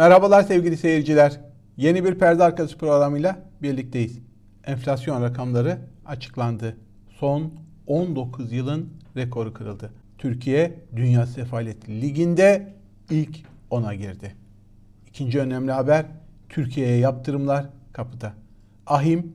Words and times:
Merhabalar 0.00 0.42
sevgili 0.42 0.76
seyirciler. 0.76 1.40
Yeni 1.76 2.04
bir 2.04 2.14
perde 2.14 2.44
arkası 2.44 2.78
programıyla 2.78 3.38
birlikteyiz. 3.62 4.18
Enflasyon 4.64 5.22
rakamları 5.22 5.78
açıklandı. 6.06 6.76
Son 7.10 7.54
19 7.86 8.52
yılın 8.52 8.88
rekoru 9.16 9.54
kırıldı. 9.54 9.92
Türkiye 10.18 10.78
Dünya 10.96 11.26
Sefalet 11.26 11.88
Ligi'nde 11.88 12.74
ilk 13.10 13.36
10'a 13.70 13.94
girdi. 13.94 14.34
İkinci 15.08 15.40
önemli 15.40 15.72
haber 15.72 16.06
Türkiye'ye 16.48 16.96
yaptırımlar 16.96 17.66
kapıda. 17.92 18.32
Ahim 18.86 19.32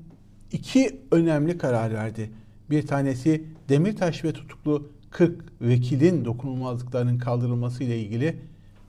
iki 0.52 1.00
önemli 1.11 1.57
karar 1.57 1.93
verdi. 1.93 2.32
Bir 2.70 2.88
tanesi 2.88 3.43
Demirtaş 3.70 4.24
ve 4.24 4.34
tutuklu 4.34 4.89
40 5.11 5.61
vekilin 5.61 6.25
dokunulmazlıklarının 6.25 7.18
kaldırılması 7.18 7.84
ile 7.84 8.00
ilgili. 8.00 8.36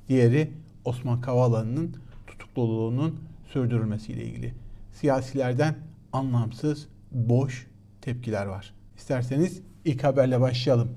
Diğeri 0.09 0.51
Osman 0.87 1.21
Kavala'nın 1.21 1.97
tutukluluğunun 2.27 3.21
sürdürülmesiyle 3.53 4.25
ilgili. 4.25 4.55
Siyasilerden 4.93 5.75
anlamsız, 6.13 6.89
boş 7.13 7.67
tepkiler 8.01 8.47
var. 8.47 8.75
İsterseniz 8.97 9.61
ilk 9.85 10.05
haberle 10.05 10.41
başlayalım. 10.41 10.89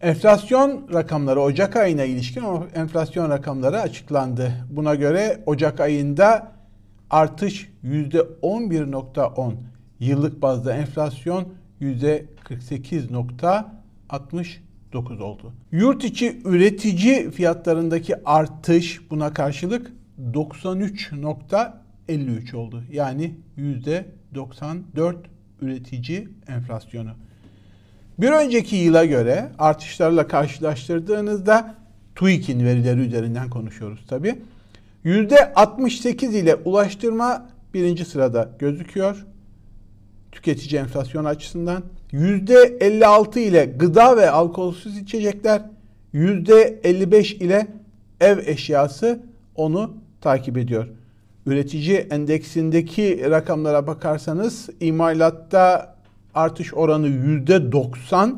Enflasyon 0.00 0.88
rakamları 0.92 1.40
Ocak 1.40 1.76
ayına 1.76 2.04
ilişkin 2.04 2.44
enflasyon 2.74 3.30
rakamları 3.30 3.80
açıklandı. 3.80 4.52
Buna 4.70 4.94
göre 4.94 5.42
Ocak 5.46 5.80
ayında 5.80 6.52
artış 7.10 7.72
%11.10. 7.84 9.52
Yıllık 10.00 10.42
bazda 10.42 10.74
enflasyon 10.74 11.48
%48.60 11.80 14.65
9 14.96 15.20
oldu. 15.20 15.52
Yurt 15.72 16.04
içi 16.04 16.40
üretici 16.44 17.30
fiyatlarındaki 17.30 18.14
artış 18.24 19.00
buna 19.10 19.34
karşılık 19.34 19.92
93.53 20.32 22.56
oldu. 22.56 22.82
Yani 22.92 23.34
%94 23.58 25.16
üretici 25.60 26.28
enflasyonu. 26.48 27.10
Bir 28.18 28.30
önceki 28.30 28.76
yıla 28.76 29.04
göre 29.04 29.50
artışlarla 29.58 30.28
karşılaştırdığınızda 30.28 31.74
TÜİK'in 32.14 32.64
verileri 32.64 33.00
üzerinden 33.00 33.50
konuşuyoruz 33.50 34.06
tabi. 34.08 34.38
%68 35.04 36.24
ile 36.24 36.54
ulaştırma 36.54 37.46
birinci 37.74 38.04
sırada 38.04 38.50
gözüküyor. 38.58 39.26
Tüketici 40.32 40.80
enflasyon 40.80 41.24
açısından. 41.24 41.82
%56 42.12 43.38
ile 43.38 43.64
gıda 43.64 44.16
ve 44.16 44.30
alkolsüz 44.30 44.98
içecekler, 44.98 45.62
%55 46.14 47.34
ile 47.34 47.66
ev 48.20 48.38
eşyası 48.46 49.20
onu 49.54 49.94
takip 50.20 50.58
ediyor. 50.58 50.88
Üretici 51.46 51.96
endeksindeki 51.96 53.30
rakamlara 53.30 53.86
bakarsanız 53.86 54.68
imalatta 54.80 55.96
artış 56.34 56.74
oranı 56.74 57.08
%90, 57.08 58.34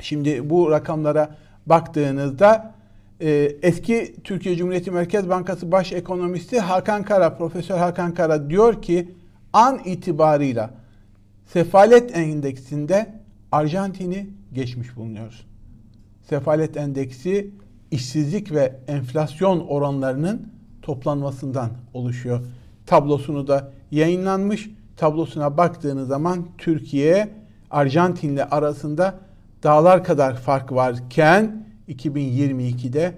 Şimdi 0.00 0.50
bu 0.50 0.70
rakamlara 0.70 1.36
baktığınızda 1.66 2.74
e, 3.20 3.30
eski 3.62 4.14
Türkiye 4.24 4.56
Cumhuriyeti 4.56 4.90
Merkez 4.90 5.28
Bankası 5.28 5.72
Baş 5.72 5.92
Ekonomisti 5.92 6.60
Hakan 6.60 7.02
Kara, 7.02 7.36
Profesör 7.36 7.78
Hakan 7.78 8.14
Kara 8.14 8.50
diyor 8.50 8.82
ki 8.82 9.14
an 9.52 9.80
itibarıyla 9.84 10.70
sefalet 11.46 12.16
endeksinde 12.16 13.14
Arjantin'i 13.52 14.26
geçmiş 14.52 14.96
bulunuyoruz. 14.96 15.46
Sefalet 16.28 16.76
endeksi 16.76 17.50
işsizlik 17.90 18.52
ve 18.52 18.76
enflasyon 18.88 19.60
oranlarının 19.60 20.52
toplanmasından 20.82 21.70
oluşuyor 21.94 22.40
tablosunu 22.86 23.46
da 23.46 23.72
yayınlanmış. 23.90 24.70
Tablosuna 24.96 25.56
baktığınız 25.56 26.08
zaman 26.08 26.46
Türkiye 26.58 27.28
Arjantin'le 27.70 28.42
arasında 28.50 29.14
dağlar 29.62 30.04
kadar 30.04 30.36
fark 30.36 30.72
varken 30.72 31.66
2022'de 31.88 33.14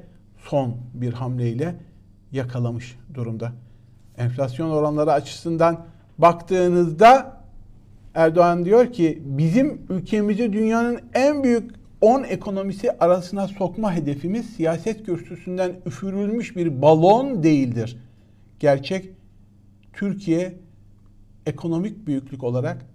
son 0.49 0.77
bir 0.95 1.13
hamleyle 1.13 1.77
yakalamış 2.33 2.99
durumda. 3.15 3.53
Enflasyon 4.19 4.71
oranları 4.71 5.13
açısından 5.13 5.87
baktığınızda 6.19 7.35
Erdoğan 8.15 8.65
diyor 8.65 8.93
ki 8.93 9.23
bizim 9.25 9.83
ülkemizi 9.89 10.53
dünyanın 10.53 11.01
en 11.15 11.45
büyük 11.45 11.71
10 12.01 12.23
ekonomisi 12.25 12.93
arasına 12.99 13.49
sokma 13.49 13.95
hedefimiz 13.95 14.47
siyaset 14.47 15.07
kürsüsünden 15.07 15.73
üfürülmüş 15.87 16.57
bir 16.57 16.83
balon 16.83 17.43
değildir. 17.43 17.97
Gerçek 18.61 19.11
Türkiye 19.97 20.55
ekonomik 21.47 22.07
büyüklük 22.07 22.45
olarak 22.45 22.87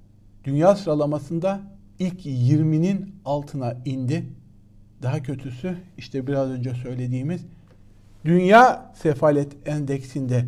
dünya 0.43 0.75
sıralamasında 0.75 1.61
ilk 1.99 2.25
20'nin 2.25 3.15
altına 3.25 3.77
indi. 3.85 4.25
Daha 5.01 5.23
kötüsü 5.23 5.77
işte 5.97 6.27
biraz 6.27 6.49
önce 6.49 6.73
söylediğimiz 6.73 7.45
dünya 8.25 8.91
sefalet 8.95 9.67
endeksinde 9.67 10.45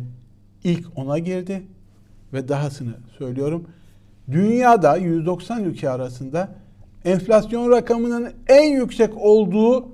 ilk 0.64 0.86
10'a 0.86 1.18
girdi 1.18 1.62
ve 2.32 2.48
dahasını 2.48 2.94
söylüyorum. 3.18 3.66
Dünyada 4.30 4.96
190 4.96 5.64
ülke 5.64 5.90
arasında 5.90 6.54
enflasyon 7.04 7.70
rakamının 7.70 8.32
en 8.48 8.72
yüksek 8.72 9.16
olduğu 9.16 9.88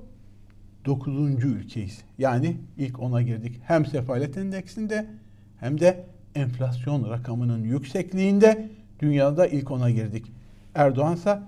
9. 0.85 1.43
ülkeyiz. 1.43 2.01
Yani 2.17 2.57
ilk 2.77 2.95
10'a 2.95 3.21
girdik. 3.21 3.61
Hem 3.63 3.85
sefalet 3.85 4.37
endeksinde 4.37 5.05
hem 5.59 5.79
de 5.79 6.05
enflasyon 6.35 7.09
rakamının 7.09 7.63
yüksekliğinde 7.63 8.69
dünyada 8.99 9.47
ilk 9.47 9.71
ona 9.71 9.89
girdik. 9.89 10.25
Erdoğan 10.75 11.15
ise 11.15 11.39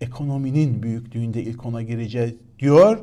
ekonominin 0.00 0.82
büyüklüğünde 0.82 1.42
ilk 1.42 1.66
ona 1.66 1.82
gireceğiz 1.82 2.34
diyor. 2.58 2.98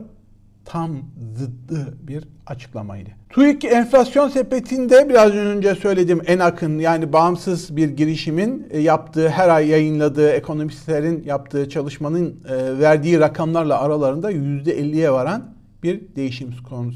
Tam 0.66 0.98
zıddı 1.36 1.98
bir 2.08 2.24
açıklamaydı. 2.48 3.10
TÜİK 3.30 3.66
enflasyon 3.66 4.30
sepetinde 4.30 5.10
biraz 5.10 5.32
önce 5.32 5.76
söyledim 5.76 6.22
en 6.26 6.40
akın 6.40 6.80
yani 6.80 7.14
bağımsız 7.14 7.76
bir 7.78 7.90
girişimin 7.90 8.68
e, 8.70 8.80
yaptığı 8.80 9.30
her 9.30 9.50
ay 9.50 9.68
yayınladığı 9.68 10.30
ekonomistlerin 10.30 11.24
yaptığı 11.26 11.70
çalışmanın 11.70 12.36
e, 12.50 12.80
verdiği 12.80 13.20
rakamlarla 13.20 13.80
aralarında 13.80 14.32
%50'ye 14.32 15.12
varan 15.12 15.54
bir 15.84 16.02
değişim 16.16 16.52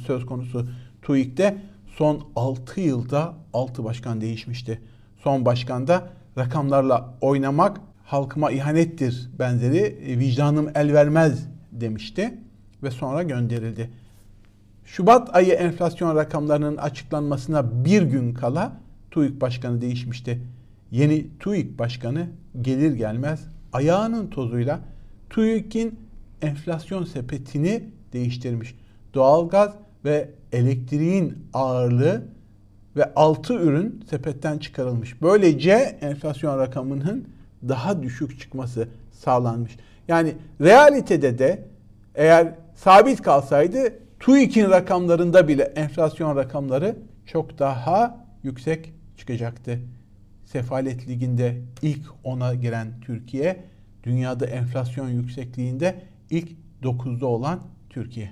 söz 0.07 0.25
konusu 0.25 0.67
TÜİK'te 1.01 1.57
son 1.97 2.27
6 2.35 2.81
yılda 2.81 3.33
6 3.53 3.83
başkan 3.83 4.21
değişmişti. 4.21 4.81
Son 5.23 5.45
başkanda 5.45 6.09
rakamlarla 6.38 7.17
oynamak 7.21 7.81
halkıma 8.05 8.51
ihanettir 8.51 9.29
benzeri 9.39 9.77
e, 9.77 10.19
vicdanım 10.19 10.69
el 10.75 10.94
vermez 10.94 11.47
demişti 11.71 12.38
ve 12.83 12.91
sonra 12.91 13.23
gönderildi. 13.23 13.89
Şubat 14.85 15.35
ayı 15.35 15.53
enflasyon 15.53 16.15
rakamlarının 16.15 16.77
açıklanmasına 16.77 17.85
bir 17.85 18.01
gün 18.01 18.33
kala 18.33 18.71
TÜİK 19.11 19.41
Başkanı 19.41 19.81
değişmişti. 19.81 20.41
Yeni 20.91 21.38
TÜİK 21.39 21.79
Başkanı 21.79 22.27
gelir 22.61 22.95
gelmez 22.95 23.47
ayağının 23.73 24.27
tozuyla 24.27 24.79
TÜİK'in 25.29 26.00
enflasyon 26.41 27.03
sepetini 27.03 27.83
değiştirmiş. 28.13 28.75
Doğalgaz 29.13 29.73
ve 30.05 30.29
elektriğin 30.51 31.47
ağırlığı 31.53 32.23
ve 32.95 33.13
altı 33.15 33.53
ürün 33.53 34.03
sepetten 34.09 34.57
çıkarılmış. 34.57 35.21
Böylece 35.21 35.97
enflasyon 36.01 36.59
rakamının 36.59 37.27
daha 37.67 38.03
düşük 38.03 38.39
çıkması 38.39 38.88
sağlanmış. 39.11 39.77
Yani 40.07 40.35
realitede 40.61 41.38
de 41.38 41.63
eğer 42.15 42.53
sabit 42.75 43.21
kalsaydı 43.21 43.94
TÜİK'in 44.19 44.69
rakamlarında 44.69 45.47
bile 45.47 45.63
enflasyon 45.63 46.35
rakamları 46.35 46.95
çok 47.25 47.59
daha 47.59 48.25
yüksek 48.43 48.93
çıkacaktı. 49.17 49.79
Sefalet 50.45 51.07
Ligi'nde 51.07 51.61
ilk 51.81 52.05
10'a 52.23 52.55
giren 52.55 52.88
Türkiye, 53.01 53.63
dünyada 54.03 54.45
enflasyon 54.45 55.09
yüksekliğinde 55.09 56.01
ilk 56.29 56.50
9'da 56.83 57.25
olan 57.25 57.59
Türkiye. 57.89 58.31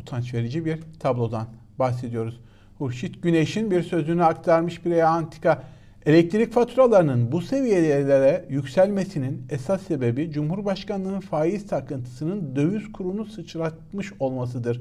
Utanç 0.00 0.34
verici 0.34 0.64
bir 0.64 0.78
tablodan 0.98 1.46
bahsediyoruz. 1.78 2.40
Hurşit 2.78 3.22
Güneş'in 3.22 3.70
bir 3.70 3.82
sözünü 3.82 4.24
aktarmış 4.24 4.84
bir 4.84 4.98
antika. 5.16 5.62
Elektrik 6.06 6.52
faturalarının 6.52 7.32
bu 7.32 7.40
seviyelere 7.40 8.44
yükselmesinin 8.48 9.46
esas 9.50 9.82
sebebi 9.82 10.30
Cumhurbaşkanlığının 10.30 11.20
faiz 11.20 11.66
takıntısının 11.66 12.56
döviz 12.56 12.92
kurunu 12.92 13.26
sıçratmış 13.26 14.12
olmasıdır. 14.20 14.80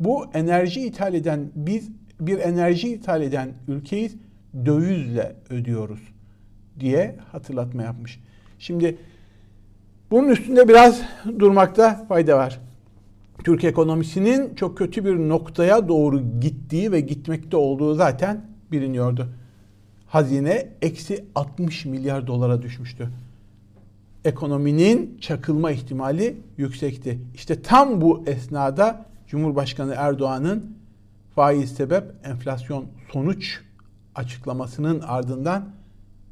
Bu 0.00 0.26
enerji 0.34 0.80
ithal 0.80 1.14
eden 1.14 1.50
biz 1.54 1.88
bir 2.20 2.38
enerji 2.38 2.88
ithal 2.88 3.22
eden 3.22 3.52
ülkeyiz 3.68 4.16
dövizle 4.66 5.36
ödüyoruz 5.50 6.00
diye 6.80 7.16
hatırlatma 7.32 7.82
yapmış. 7.82 8.20
Şimdi 8.58 8.96
bunun 10.10 10.28
üstünde 10.28 10.68
biraz 10.68 11.02
durmakta 11.38 12.04
fayda 12.08 12.36
var. 12.36 12.60
Türk 13.44 13.64
ekonomisinin 13.64 14.54
çok 14.54 14.78
kötü 14.78 15.04
bir 15.04 15.16
noktaya 15.16 15.88
doğru 15.88 16.40
gittiği 16.40 16.92
ve 16.92 17.00
gitmekte 17.00 17.56
olduğu 17.56 17.94
zaten 17.94 18.40
biliniyordu. 18.72 19.28
Hazine 20.06 20.68
eksi 20.82 21.24
60 21.34 21.84
milyar 21.84 22.26
dolara 22.26 22.62
düşmüştü. 22.62 23.08
Ekonominin 24.24 25.18
çakılma 25.20 25.70
ihtimali 25.70 26.36
yüksekti. 26.56 27.20
İşte 27.34 27.62
tam 27.62 28.00
bu 28.00 28.24
esnada 28.26 29.06
Cumhurbaşkanı 29.26 29.94
Erdoğan'ın 29.96 30.76
faiz 31.34 31.74
sebep 31.74 32.04
enflasyon 32.24 32.84
sonuç 33.12 33.60
açıklamasının 34.14 35.00
ardından 35.00 35.68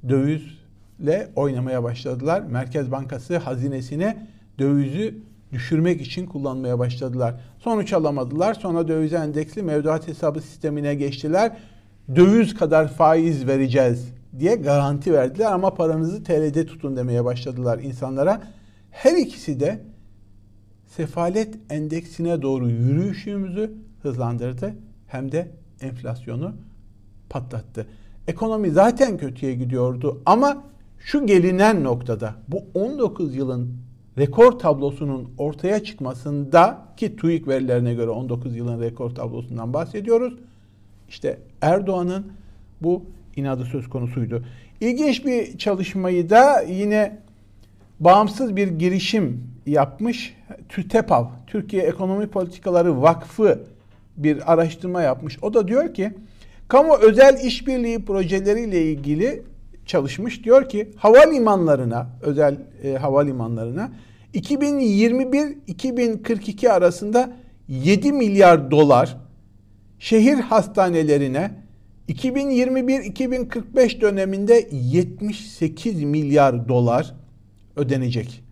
dövizle 0.09 1.29
oynamaya 1.37 1.83
başladılar. 1.83 2.43
Merkez 2.43 2.93
Bankası 2.93 3.39
hazinesine 3.39 4.27
dövizi 4.59 5.15
düşürmek 5.53 6.01
için 6.01 6.27
kullanmaya 6.27 6.79
başladılar. 6.79 7.35
Sonuç 7.59 7.93
alamadılar. 7.93 8.55
Sonra 8.55 8.89
döviz 8.89 9.13
endeksli 9.13 9.63
mevduat 9.63 10.09
hesabı 10.09 10.41
sistemine 10.41 10.95
geçtiler. 10.95 11.57
Döviz 12.17 12.55
kadar 12.55 12.89
faiz 12.89 13.47
vereceğiz 13.47 14.13
diye 14.39 14.55
garanti 14.55 15.13
verdiler 15.13 15.53
ama 15.53 15.75
paranızı 15.75 16.25
TL'de 16.25 16.67
tutun 16.67 16.97
demeye 16.97 17.25
başladılar 17.25 17.79
insanlara. 17.79 18.43
Her 18.91 19.17
ikisi 19.17 19.61
de 19.61 19.81
sefalet 20.87 21.55
endeksine 21.71 22.43
doğru 22.43 22.69
yürüyüşümüzü 22.69 23.73
hızlandırdı 24.03 24.75
hem 25.07 25.33
de 25.33 25.49
enflasyonu 25.81 26.55
patlattı. 27.31 27.87
Ekonomi 28.29 28.71
zaten 28.71 29.19
kötüye 29.19 29.55
gidiyordu 29.55 30.23
ama 30.27 30.65
şu 30.99 31.27
gelinen 31.27 31.85
noktada 31.85 32.35
bu 32.49 32.65
19 32.75 33.37
yılın 33.37 33.77
rekor 34.19 34.59
tablosunun 34.59 35.31
ortaya 35.39 35.85
çıkmasında 35.85 36.79
ki 36.97 37.17
TÜİK 37.17 37.49
verilerine 37.49 37.95
göre 37.95 38.11
19 38.11 38.57
yılın 38.57 38.81
rekor 38.81 39.11
tablosundan 39.11 39.73
bahsediyoruz. 39.73 40.35
İşte 41.09 41.39
Erdoğan'ın 41.61 42.33
bu 42.81 43.03
inadı 43.37 43.65
söz 43.65 43.89
konusuydu. 43.89 44.45
İlginç 44.81 45.27
bir 45.27 45.59
çalışmayı 45.59 46.31
da 46.31 46.61
yine 46.61 47.19
bağımsız 48.01 48.57
bir 48.57 48.69
girişim 48.69 49.45
yapmış. 49.67 50.35
TÜTEPAV, 50.69 51.27
Türkiye 51.47 51.83
Ekonomi 51.83 52.27
Politikaları 52.27 53.03
Vakfı 53.03 53.61
bir 54.17 54.53
araştırma 54.53 55.03
yapmış. 55.03 55.39
O 55.43 55.55
da 55.55 55.69
diyor 55.69 55.95
ki 55.95 56.13
kamu 56.69 56.97
özel 56.97 57.45
işbirliği 57.45 58.05
projeleriyle 58.05 58.83
ilgili 58.83 59.43
çalışmış. 59.87 60.45
Diyor 60.45 60.69
ki 60.69 60.91
havalimanlarına, 60.97 62.07
özel 62.23 62.57
e, 62.83 62.93
havalimanlarına 62.93 63.93
2021-2042 64.35 66.69
arasında 66.69 67.37
7 67.69 68.13
milyar 68.13 68.71
dolar 68.71 69.17
şehir 69.99 70.39
hastanelerine 70.39 71.63
2021-2045 72.09 74.01
döneminde 74.01 74.69
78 74.73 76.03
milyar 76.03 76.69
dolar 76.69 77.15
ödenecek. 77.77 78.43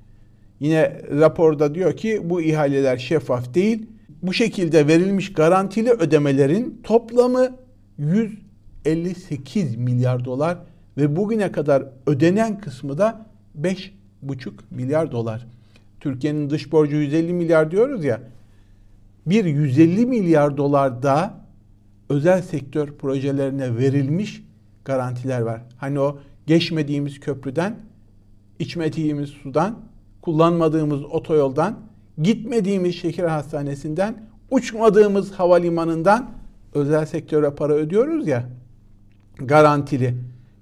Yine 0.60 1.00
raporda 1.10 1.74
diyor 1.74 1.96
ki 1.96 2.20
bu 2.24 2.42
ihaleler 2.42 2.98
şeffaf 2.98 3.54
değil. 3.54 3.86
Bu 4.22 4.32
şekilde 4.32 4.86
verilmiş 4.86 5.32
garantili 5.32 5.90
ödemelerin 5.90 6.80
toplamı 6.84 7.56
158 7.98 9.76
milyar 9.76 10.24
dolar 10.24 10.58
ve 10.96 11.16
bugüne 11.16 11.52
kadar 11.52 11.84
ödenen 12.06 12.60
kısmı 12.60 12.98
da 12.98 13.26
5,5 13.60 14.52
milyar 14.70 15.12
dolar. 15.12 15.46
Türkiye'nin 16.00 16.50
dış 16.50 16.72
borcu 16.72 16.96
150 16.96 17.32
milyar 17.32 17.70
diyoruz 17.70 18.04
ya. 18.04 18.20
Bir 19.26 19.44
150 19.44 20.06
milyar 20.06 20.56
dolar 20.56 21.02
da 21.02 21.34
özel 22.08 22.42
sektör 22.42 22.92
projelerine 22.92 23.76
verilmiş 23.76 24.44
garantiler 24.84 25.40
var. 25.40 25.62
Hani 25.76 26.00
o 26.00 26.18
geçmediğimiz 26.46 27.20
köprüden, 27.20 27.76
içmediğimiz 28.58 29.30
sudan, 29.30 29.78
kullanmadığımız 30.22 31.04
otoyoldan, 31.04 31.78
gitmediğimiz 32.22 32.94
şeker 32.94 33.28
hastanesinden, 33.28 34.22
uçmadığımız 34.50 35.32
havalimanından 35.32 36.30
özel 36.74 37.06
sektöre 37.06 37.50
para 37.50 37.72
ödüyoruz 37.72 38.28
ya 38.28 38.48
garantili. 39.38 40.14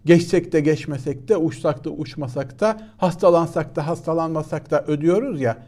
Geçsek 0.09 0.53
de 0.53 0.61
geçmesek 0.61 1.29
de, 1.29 1.37
uçsak 1.37 1.85
da 1.85 1.91
uçmasak 1.91 2.61
da, 2.61 2.89
hastalansak 2.97 3.77
da 3.77 3.87
hastalanmasak 3.87 4.71
da 4.71 4.85
ödüyoruz 4.85 5.41
ya. 5.41 5.63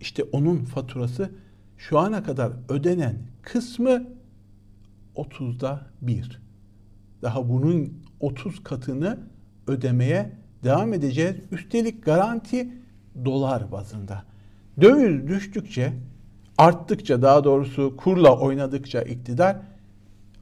İşte 0.00 0.22
onun 0.32 0.64
faturası 0.64 1.30
şu 1.76 1.98
ana 1.98 2.22
kadar 2.22 2.52
ödenen 2.68 3.18
kısmı 3.42 4.04
30'da 5.16 5.86
1. 6.02 6.40
Daha 7.22 7.48
bunun 7.48 8.02
30 8.20 8.62
katını 8.62 9.18
ödemeye 9.66 10.32
devam 10.64 10.92
edeceğiz. 10.92 11.36
Üstelik 11.50 12.04
garanti 12.04 12.72
dolar 13.24 13.72
bazında. 13.72 14.24
Döviz 14.80 15.28
düştükçe, 15.28 15.92
arttıkça 16.58 17.22
daha 17.22 17.44
doğrusu 17.44 17.96
kurla 17.96 18.38
oynadıkça 18.38 19.02
iktidar 19.02 19.56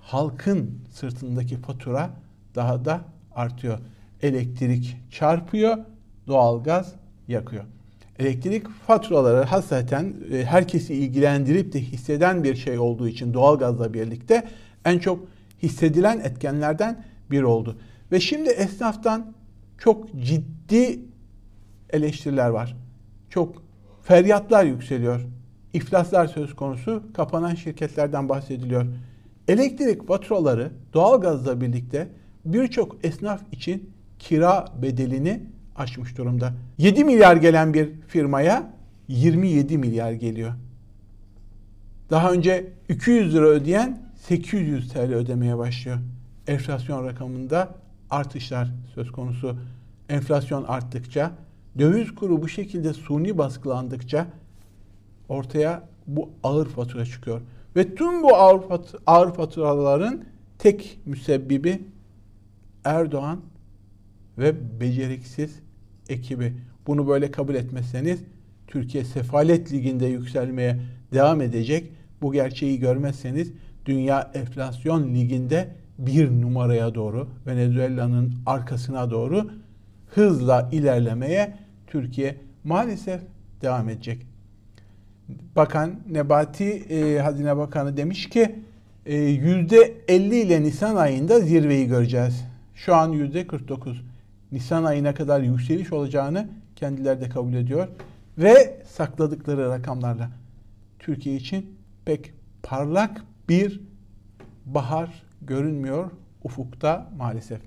halkın 0.01 0.79
sırtındaki 0.93 1.57
fatura 1.57 2.11
daha 2.55 2.85
da 2.85 3.16
artıyor. 3.37 3.79
Elektrik 4.23 4.97
çarpıyor, 5.11 5.79
doğalgaz 6.27 6.95
yakıyor. 7.29 7.65
Elektrik 8.19 8.69
faturaları 8.69 9.45
hasreten 9.45 10.15
e, 10.33 10.45
herkesi 10.45 10.95
ilgilendirip 10.95 11.73
de 11.73 11.81
hisseden 11.81 12.45
bir 12.45 12.55
şey 12.55 12.79
olduğu 12.79 13.09
için 13.09 13.35
doğalgazla 13.35 13.95
birlikte 13.95 14.49
en 14.85 14.99
çok 14.99 15.25
hissedilen 15.63 16.21
etkenlerden 16.21 17.05
biri 17.31 17.45
oldu. 17.45 17.79
Ve 18.13 18.21
şimdi 18.21 18.51
esnaftan 18.51 19.33
çok 19.79 20.21
ciddi 20.21 20.99
eleştiriler 21.91 22.49
var. 22.49 22.77
Çok 23.31 23.63
feryatlar 24.03 24.65
yükseliyor. 24.65 25.21
İflaslar 25.73 26.27
söz 26.27 26.57
konusu, 26.57 27.03
kapanan 27.15 27.55
şirketlerden 27.55 28.29
bahsediliyor. 28.29 28.87
Elektrik 29.49 30.07
faturaları 30.07 30.73
doğalgazla 30.95 31.61
birlikte 31.61 32.09
birçok 32.53 33.05
esnaf 33.05 33.41
için 33.53 33.91
kira 34.19 34.65
bedelini 34.83 35.43
aşmış 35.77 36.19
durumda. 36.19 36.53
7 36.79 37.05
milyar 37.05 37.37
gelen 37.37 37.75
bir 37.75 37.91
firmaya 38.09 38.73
27 39.09 39.79
milyar 39.79 40.13
geliyor. 40.13 40.53
Daha 42.11 42.33
önce 42.33 42.73
200 42.89 43.35
lira 43.35 43.47
ödeyen 43.47 44.03
800 44.17 44.89
TL 44.89 44.99
ödemeye 44.99 45.59
başlıyor. 45.59 45.99
Enflasyon 46.47 47.07
rakamında 47.07 47.75
artışlar 48.11 48.69
söz 48.95 49.13
konusu. 49.13 49.57
Enflasyon 50.09 50.65
arttıkça, 50.65 51.33
döviz 51.79 52.15
kuru 52.15 52.43
bu 52.43 52.49
şekilde 52.49 52.93
suni 52.93 53.39
baskılandıkça 53.39 54.27
ortaya 55.29 55.83
bu 56.07 56.31
ağır 56.43 56.67
fatura 56.67 57.05
çıkıyor. 57.05 57.41
Ve 57.77 57.95
tüm 57.95 58.23
bu 58.23 58.37
ağır, 58.37 58.61
ağır 59.07 59.35
faturaların 59.35 60.25
tek 60.59 60.99
müsebbibi 61.07 61.83
Erdoğan 62.87 63.41
ve 64.39 64.81
beceriksiz 64.81 65.59
ekibi. 66.09 66.53
Bunu 66.87 67.09
böyle 67.09 67.31
kabul 67.31 67.55
etmezseniz 67.55 68.21
Türkiye 68.67 69.05
Sefalet 69.05 69.73
Ligi'nde 69.73 70.07
yükselmeye 70.07 70.81
devam 71.13 71.41
edecek. 71.41 71.93
Bu 72.23 72.33
gerçeği 72.33 72.79
görmezseniz 72.79 73.53
Dünya 73.87 74.31
Enflasyon 74.35 75.15
Ligi'nde 75.15 75.69
bir 75.99 76.31
numaraya 76.31 76.95
doğru 76.95 77.29
Venezuela'nın 77.47 78.35
arkasına 78.47 79.11
doğru 79.11 79.51
hızla 80.15 80.69
ilerlemeye 80.73 81.57
Türkiye 81.87 82.37
maalesef 82.65 83.21
devam 83.63 83.89
edecek. 83.89 84.27
Bakan 85.57 85.95
Nebati 86.11 86.65
e, 86.65 87.19
Hazine 87.19 87.57
Bakanı 87.57 87.97
demiş 87.97 88.29
ki 88.29 88.55
e, 89.07 89.17
yüzde 89.17 89.95
50 90.09 90.37
ile 90.37 90.63
Nisan 90.63 90.97
ayında 90.97 91.41
zirveyi 91.41 91.87
göreceğiz. 91.87 92.45
Şu 92.77 92.95
an 92.95 93.09
yüzde 93.09 93.47
49. 93.47 94.03
Nisan 94.53 94.85
ayına 94.85 95.15
kadar 95.15 95.41
yükseliş 95.41 95.93
olacağını 95.93 96.49
kendileri 96.77 97.21
de 97.21 97.29
kabul 97.29 97.55
ediyor. 97.55 97.89
Ve 98.39 98.83
sakladıkları 98.89 99.69
rakamlarla 99.69 100.31
Türkiye 100.99 101.37
için 101.37 101.77
pek 102.05 102.33
parlak 102.63 103.23
bir 103.49 103.81
bahar 104.67 105.23
görünmüyor 105.43 106.11
ufukta 106.45 107.11
maalesef. 107.17 107.61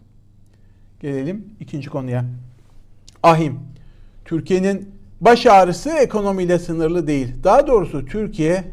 Gelelim 0.99 1.53
ikinci 1.59 1.89
konuya. 1.89 2.25
Ahim. 3.23 3.59
Türkiye'nin 4.25 4.91
baş 5.21 5.45
ağrısı 5.45 5.89
ekonomiyle 5.89 6.59
sınırlı 6.59 7.07
değil. 7.07 7.43
Daha 7.43 7.67
doğrusu 7.67 8.05
Türkiye 8.05 8.63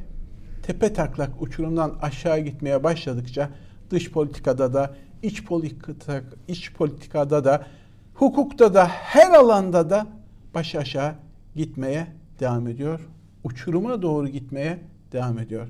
tepe 0.63 0.93
taklak 0.93 1.43
uçurumdan 1.43 1.99
aşağı 2.03 2.39
gitmeye 2.39 2.85
başladıkça 2.85 3.51
dış 3.91 4.11
politikada 4.11 4.75
da 4.75 4.95
iç 5.23 5.45
politika, 5.45 6.23
iç 6.49 6.73
politikada 6.73 7.45
da 7.45 7.67
hukukta 8.15 8.75
da 8.75 8.87
her 8.89 9.33
alanda 9.33 9.91
da 9.91 10.07
baş 10.55 10.75
aşağı 10.75 11.15
gitmeye 11.57 12.07
devam 12.41 12.69
ediyor. 12.69 13.01
Uçuruma 13.45 14.03
doğru 14.03 14.29
gitmeye 14.29 14.79
devam 15.13 15.39
ediyor. 15.39 15.69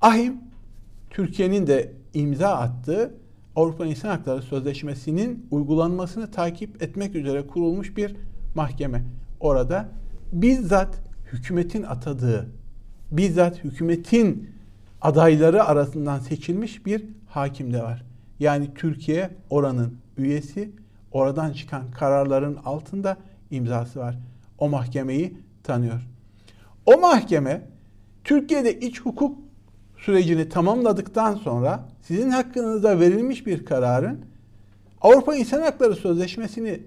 Ahim 0.00 0.34
Türkiye'nin 1.10 1.66
de 1.66 1.92
imza 2.14 2.48
attığı 2.48 3.14
Avrupa 3.56 3.86
İnsan 3.86 4.08
Hakları 4.08 4.42
Sözleşmesi'nin 4.42 5.46
uygulanmasını 5.50 6.30
takip 6.30 6.82
etmek 6.82 7.14
üzere 7.14 7.46
kurulmuş 7.46 7.96
bir 7.96 8.16
mahkeme. 8.54 9.04
Orada 9.40 9.88
bizzat 10.32 11.00
hükümetin 11.32 11.82
atadığı, 11.82 12.48
bizzat 13.10 13.64
hükümetin 13.64 14.50
adayları 15.00 15.64
arasından 15.64 16.18
seçilmiş 16.18 16.86
bir 16.86 17.04
hakim 17.28 17.72
de 17.72 17.82
var. 17.82 18.04
Yani 18.40 18.74
Türkiye 18.74 19.30
oranın 19.50 19.98
üyesi, 20.18 20.70
oradan 21.12 21.52
çıkan 21.52 21.90
kararların 21.90 22.56
altında 22.64 23.16
imzası 23.50 24.00
var. 24.00 24.18
O 24.58 24.68
mahkemeyi 24.68 25.36
tanıyor. 25.62 26.08
O 26.86 26.98
mahkeme 26.98 27.62
Türkiye'de 28.24 28.80
iç 28.80 29.00
hukuk 29.00 29.38
sürecini 29.98 30.48
tamamladıktan 30.48 31.34
sonra 31.34 31.88
sizin 32.02 32.30
hakkınızda 32.30 33.00
verilmiş 33.00 33.46
bir 33.46 33.64
kararın 33.64 34.24
Avrupa 35.00 35.34
İnsan 35.34 35.62
Hakları 35.62 35.96
Sözleşmesi'ni 35.96 36.80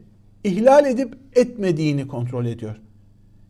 ihlal 0.44 0.86
edip 0.86 1.18
etmediğini 1.36 2.08
kontrol 2.08 2.46
ediyor. 2.46 2.75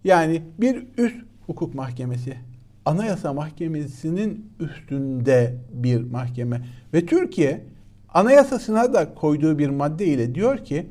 Yani 0.03 0.41
bir 0.57 0.83
üst 0.97 1.17
hukuk 1.45 1.75
mahkemesi, 1.75 2.37
Anayasa 2.85 3.33
Mahkemesi'nin 3.33 4.51
üstünde 4.59 5.55
bir 5.73 6.01
mahkeme 6.01 6.65
ve 6.93 7.05
Türkiye 7.05 7.65
anayasasına 8.17 8.93
da 8.93 9.13
koyduğu 9.13 9.59
bir 9.59 9.69
madde 9.69 10.05
ile 10.05 10.35
diyor 10.35 10.57
ki 10.57 10.87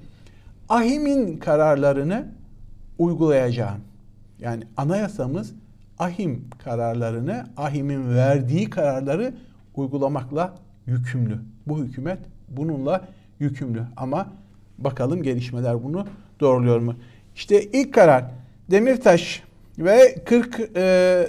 AHİM'in 0.69 1.37
kararlarını 1.37 2.27
uygulayacağım. 2.99 3.81
Yani 4.39 4.63
anayasamız 4.77 5.53
ahim 5.99 6.45
kararlarını, 6.65 7.47
ahimin 7.57 8.15
verdiği 8.15 8.71
kararları 8.71 9.35
uygulamakla 9.75 10.55
yükümlü. 10.87 11.39
Bu 11.67 11.79
hükümet 11.79 12.19
bununla 12.49 13.05
yükümlü. 13.41 13.83
Ama 13.97 14.33
bakalım 14.79 15.23
gelişmeler 15.23 15.85
bunu 15.85 16.07
doğruluyor 16.41 16.81
mu? 16.81 16.95
İşte 17.35 17.63
ilk 17.63 17.95
karar 17.95 18.25
Demirtaş 18.71 19.43
ve 19.79 20.15
40 20.25 20.61
e, 20.77 21.27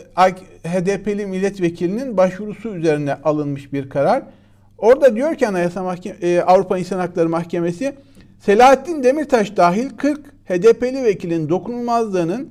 HDP'li 0.63 1.25
milletvekilinin 1.25 2.17
başvurusu 2.17 2.75
üzerine 2.75 3.13
alınmış 3.13 3.73
bir 3.73 3.89
karar. 3.89 4.23
Orada 4.77 5.15
diyor 5.15 5.35
ki 5.35 5.47
Anayasa 5.47 5.83
Mahkeme, 5.83 6.17
e, 6.21 6.41
Avrupa 6.41 6.77
İnsan 6.77 6.99
Hakları 6.99 7.29
Mahkemesi 7.29 7.95
Selahattin 8.39 9.03
Demirtaş 9.03 9.57
dahil 9.57 9.89
40 9.97 10.19
HDP'li 10.45 11.03
vekilin 11.03 11.49
dokunulmazlığının 11.49 12.49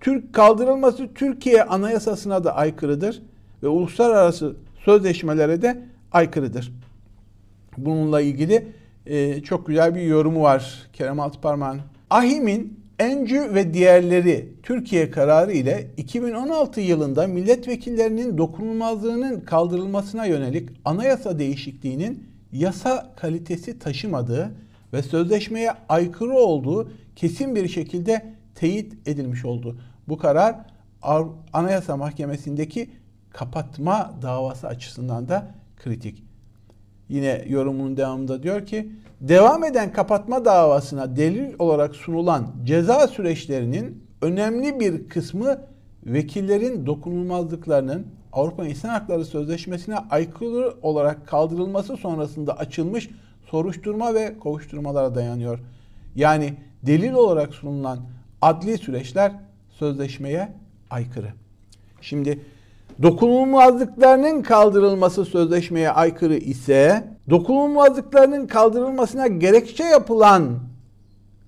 Türk 0.00 0.32
kaldırılması 0.34 1.14
Türkiye 1.14 1.64
Anayasasına 1.64 2.44
da 2.44 2.56
aykırıdır 2.56 3.22
ve 3.62 3.68
uluslararası 3.68 4.56
sözleşmelere 4.84 5.62
de 5.62 5.82
aykırıdır. 6.12 6.72
Bununla 7.78 8.20
ilgili 8.20 8.66
e, 9.06 9.42
çok 9.42 9.66
güzel 9.66 9.94
bir 9.94 10.02
yorumu 10.02 10.42
var 10.42 10.88
Kerem 10.92 11.20
Altıparmak'ın. 11.20 11.80
Ahim'in 12.10 12.79
Encü 13.00 13.54
ve 13.54 13.74
diğerleri 13.74 14.48
Türkiye 14.62 15.10
kararı 15.10 15.52
ile 15.52 15.90
2016 15.96 16.80
yılında 16.80 17.26
milletvekillerinin 17.26 18.38
dokunulmazlığının 18.38 19.40
kaldırılmasına 19.40 20.26
yönelik 20.26 20.68
anayasa 20.84 21.38
değişikliğinin 21.38 22.28
yasa 22.52 23.12
kalitesi 23.16 23.78
taşımadığı 23.78 24.54
ve 24.92 25.02
sözleşmeye 25.02 25.70
aykırı 25.88 26.32
olduğu 26.32 26.92
kesin 27.16 27.54
bir 27.54 27.68
şekilde 27.68 28.34
teyit 28.54 29.08
edilmiş 29.08 29.44
oldu. 29.44 29.80
Bu 30.08 30.18
karar 30.18 30.56
Anayasa 31.52 31.96
Mahkemesi'ndeki 31.96 32.90
kapatma 33.30 34.14
davası 34.22 34.68
açısından 34.68 35.28
da 35.28 35.54
kritik. 35.76 36.29
Yine 37.10 37.44
yorumunun 37.48 37.96
devamında 37.96 38.42
diyor 38.42 38.66
ki 38.66 38.88
devam 39.20 39.64
eden 39.64 39.92
kapatma 39.92 40.44
davasına 40.44 41.16
delil 41.16 41.54
olarak 41.58 41.96
sunulan 41.96 42.46
ceza 42.64 43.08
süreçlerinin 43.08 44.04
önemli 44.22 44.80
bir 44.80 45.08
kısmı 45.08 45.60
vekillerin 46.06 46.86
dokunulmazlıklarının 46.86 48.06
Avrupa 48.32 48.66
İnsan 48.66 48.88
Hakları 48.88 49.24
Sözleşmesi'ne 49.24 49.96
aykırı 50.10 50.74
olarak 50.82 51.26
kaldırılması 51.26 51.96
sonrasında 51.96 52.58
açılmış 52.58 53.10
soruşturma 53.50 54.14
ve 54.14 54.38
kovuşturmalara 54.38 55.14
dayanıyor. 55.14 55.58
Yani 56.16 56.54
delil 56.82 57.12
olarak 57.12 57.54
sunulan 57.54 57.98
adli 58.42 58.78
süreçler 58.78 59.32
sözleşmeye 59.70 60.52
aykırı. 60.90 61.28
Şimdi 62.00 62.40
dokunulmazlıklarının 63.02 64.42
kaldırılması 64.42 65.24
sözleşmeye 65.24 65.90
aykırı 65.90 66.36
ise 66.36 67.08
dokunulmazlıklarının 67.30 68.46
kaldırılmasına 68.46 69.26
gerekçe 69.26 69.84
yapılan 69.84 70.58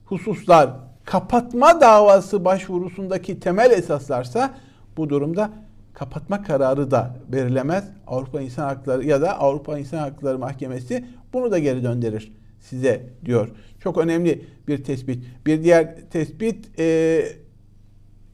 hususlar 0.05 0.71
kapatma 1.05 1.81
davası 1.81 2.45
başvurusundaki 2.45 3.41
temel 3.41 3.71
esaslarsa 3.71 4.55
bu 4.97 5.11
durumda 5.11 5.51
kapatma 5.95 6.43
kararı 6.43 6.91
da 6.91 7.17
verilemez. 7.33 7.85
Avrupa 8.07 8.41
İnsan 8.41 8.65
Hakları 8.65 9.05
ya 9.05 9.21
da 9.21 9.39
Avrupa 9.39 9.79
İnsan 9.79 9.99
Hakları 9.99 10.39
Mahkemesi 10.39 11.05
bunu 11.33 11.51
da 11.51 11.59
geri 11.59 11.83
döndürür 11.83 12.33
size 12.61 13.07
diyor. 13.25 13.49
Çok 13.81 13.99
önemli 13.99 14.45
bir 14.69 14.85
tespit. 14.85 15.25
Bir 15.47 15.65
diğer 15.65 16.11
tespit 16.11 16.81
e, 16.81 17.25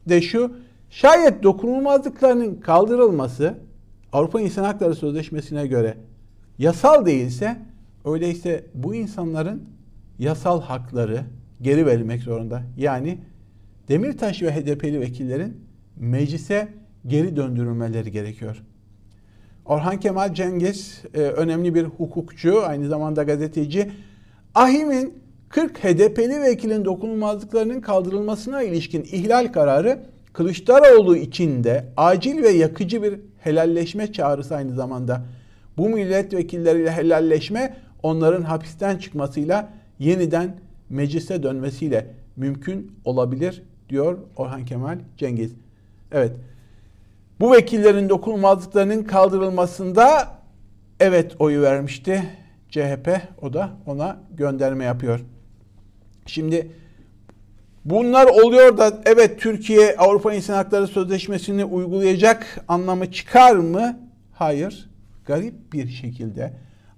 de 0.08 0.20
şu. 0.22 0.52
Şayet 0.90 1.42
dokunulmazlıklarının 1.42 2.61
kaldırılması 2.61 3.54
Avrupa 4.12 4.40
İnsan 4.40 4.64
Hakları 4.64 4.95
Sözleşmesi'ne 4.95 5.66
göre 5.66 5.97
yasal 6.59 7.07
değilse 7.07 7.57
öyleyse 8.04 8.64
bu 8.75 8.95
insanların 8.95 9.62
yasal 10.18 10.62
hakları 10.62 11.21
geri 11.62 11.87
verilmek 11.87 12.23
zorunda. 12.23 12.62
Yani 12.76 13.18
Demirtaş 13.88 14.42
ve 14.42 14.54
HDP'li 14.54 15.00
vekillerin 15.00 15.57
meclise 15.97 16.68
geri 17.07 17.37
döndürülmeleri 17.37 18.11
gerekiyor. 18.11 18.62
Orhan 19.64 20.00
Kemal 20.00 20.35
Cengiz 20.35 21.02
e, 21.14 21.21
önemli 21.21 21.75
bir 21.75 21.85
hukukçu, 21.85 22.62
aynı 22.66 22.88
zamanda 22.88 23.23
gazeteci. 23.23 23.90
Ahim'in 24.54 25.14
40 25.49 25.78
HDP'li 25.78 26.40
vekilin 26.40 26.85
dokunulmazlıklarının 26.85 27.80
kaldırılmasına 27.80 28.62
ilişkin 28.62 29.02
ihlal 29.02 29.52
kararı 29.52 29.99
Kılıçdaroğlu 30.38 31.16
için 31.16 31.64
de 31.64 31.85
acil 31.97 32.42
ve 32.42 32.49
yakıcı 32.49 33.02
bir 33.02 33.21
helalleşme 33.38 34.12
çağrısı 34.12 34.57
aynı 34.57 34.75
zamanda. 34.75 35.23
Bu 35.76 35.88
milletvekilleriyle 35.88 36.90
helalleşme 36.90 37.76
onların 38.02 38.42
hapisten 38.42 38.97
çıkmasıyla 38.97 39.71
yeniden 39.99 40.57
meclise 40.90 41.42
dönmesiyle 41.42 42.07
mümkün 42.37 42.92
olabilir 43.04 43.62
diyor 43.88 44.18
Orhan 44.37 44.64
Kemal 44.64 44.99
Cengiz. 45.16 45.52
Evet. 46.12 46.33
Bu 47.40 47.52
vekillerin 47.52 48.09
dokunulmazlıklarının 48.09 49.02
kaldırılmasında 49.04 50.28
evet 51.00 51.37
oyu 51.38 51.62
vermişti. 51.62 52.23
CHP 52.71 53.21
o 53.42 53.52
da 53.52 53.71
ona 53.87 54.21
gönderme 54.37 54.85
yapıyor. 54.85 55.21
Şimdi 56.26 56.71
bunlar 57.90 58.26
oluyor 58.26 58.78
da 58.78 58.99
evet 59.07 59.40
Türkiye 59.40 59.97
Avrupa 59.97 60.35
İnsan 60.35 60.54
Hakları 60.54 60.87
Sözleşmesi'ni 60.87 61.64
uygulayacak 61.64 62.64
anlamı 62.68 63.12
çıkar 63.12 63.57
mı? 63.57 63.99
Hayır. 64.35 64.88
Garip 65.25 65.73
bir 65.73 65.88
şekilde 65.88 66.52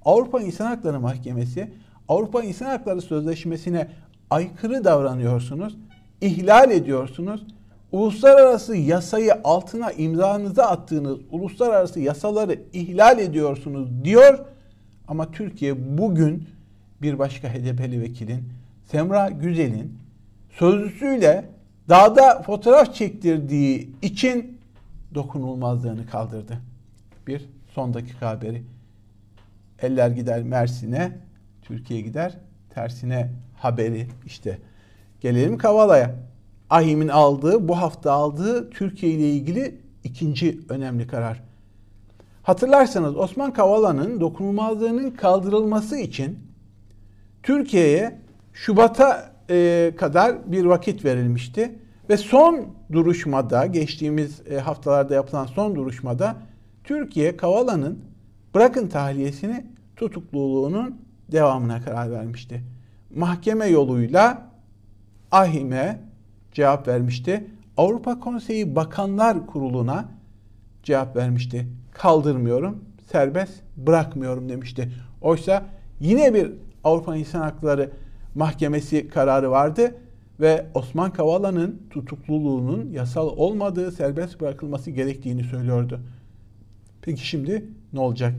Avrupa 0.04 0.40
İnsan 0.40 0.66
Hakları 0.66 1.00
Mahkemesi 1.00 1.70
Avrupa 2.08 2.42
İnsan 2.42 2.66
Hakları 2.66 3.02
Sözleşmesi'ne 3.02 3.88
aykırı 4.30 4.84
davranıyorsunuz, 4.84 5.76
ihlal 6.20 6.70
ediyorsunuz. 6.70 7.46
uluslararası 7.92 8.76
yasayı 8.76 9.34
altına 9.44 9.92
imzanızı 9.92 10.64
attığınız 10.64 11.18
uluslararası 11.30 12.00
yasaları 12.00 12.58
ihlal 12.72 13.18
ediyorsunuz 13.18 14.04
diyor. 14.04 14.38
Ama 15.08 15.30
Türkiye 15.30 15.98
bugün 15.98 16.48
bir 17.02 17.18
başka 17.18 17.48
HDP'li 17.48 18.02
vekilin 18.02 18.42
Semra 18.90 19.30
Güzel'in 19.30 19.98
sözlüsüyle 20.58 21.44
dağda 21.88 22.42
fotoğraf 22.42 22.94
çektirdiği 22.94 23.90
için 24.02 24.58
dokunulmazlığını 25.14 26.06
kaldırdı. 26.06 26.58
Bir 27.26 27.48
son 27.74 27.94
dakika 27.94 28.28
haberi. 28.28 28.62
Eller 29.82 30.10
gider 30.10 30.42
Mersin'e, 30.42 31.18
Türkiye 31.62 32.00
gider 32.00 32.38
tersine 32.74 33.30
haberi 33.56 34.06
işte. 34.26 34.58
Gelelim 35.20 35.58
Kavala'ya. 35.58 36.14
AHİM'in 36.70 37.08
aldığı, 37.08 37.68
bu 37.68 37.78
hafta 37.78 38.12
aldığı 38.12 38.70
Türkiye 38.70 39.12
ile 39.12 39.30
ilgili 39.30 39.80
ikinci 40.04 40.60
önemli 40.68 41.06
karar. 41.06 41.42
Hatırlarsanız 42.42 43.16
Osman 43.16 43.52
Kavala'nın 43.52 44.20
dokunulmazlığının 44.20 45.10
kaldırılması 45.10 45.96
için 45.96 46.38
Türkiye'ye 47.42 48.18
Şubat'a 48.52 49.32
e, 49.50 49.92
kadar 49.96 50.52
bir 50.52 50.64
vakit 50.64 51.04
verilmişti. 51.04 51.78
Ve 52.10 52.16
son 52.16 52.66
duruşmada, 52.92 53.66
geçtiğimiz 53.66 54.42
e, 54.50 54.58
haftalarda 54.58 55.14
yapılan 55.14 55.46
son 55.46 55.74
duruşmada 55.74 56.36
Türkiye 56.84 57.36
Kavala'nın 57.36 58.04
bırakın 58.54 58.88
tahliyesini 58.88 59.66
tutukluluğunun 59.96 61.00
devamına 61.32 61.82
karar 61.82 62.10
vermişti. 62.10 62.62
Mahkeme 63.14 63.66
yoluyla 63.66 64.50
AHİM'e 65.30 66.00
cevap 66.52 66.88
vermişti. 66.88 67.46
Avrupa 67.76 68.20
Konseyi 68.20 68.76
Bakanlar 68.76 69.46
Kurulu'na 69.46 70.08
cevap 70.82 71.16
vermişti. 71.16 71.66
Kaldırmıyorum, 71.92 72.84
serbest 73.12 73.62
bırakmıyorum 73.76 74.48
demişti. 74.48 74.92
Oysa 75.20 75.66
yine 76.00 76.34
bir 76.34 76.52
Avrupa 76.84 77.16
İnsan 77.16 77.40
Hakları 77.40 77.90
Mahkemesi 78.34 79.08
kararı 79.08 79.50
vardı 79.50 79.94
ve 80.40 80.66
Osman 80.74 81.12
Kavala'nın 81.12 81.82
tutukluluğunun 81.90 82.90
yasal 82.92 83.28
olmadığı 83.28 83.92
serbest 83.92 84.40
bırakılması 84.40 84.90
gerektiğini 84.90 85.44
söylüyordu. 85.44 86.00
Peki 87.02 87.26
şimdi 87.26 87.64
ne 87.92 88.00
olacak? 88.00 88.34